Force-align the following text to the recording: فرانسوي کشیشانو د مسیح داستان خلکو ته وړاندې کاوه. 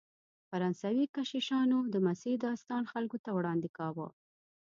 فرانسوي 0.49 1.05
کشیشانو 1.15 1.79
د 1.93 1.95
مسیح 2.07 2.35
داستان 2.47 2.83
خلکو 2.91 3.17
ته 3.23 3.29
وړاندې 3.37 3.69
کاوه. 3.77 4.07